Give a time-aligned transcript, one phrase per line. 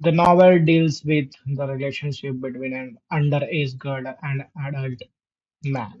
[0.00, 5.00] The novel deals with the relationship between an underage girl and an adult
[5.64, 5.98] man.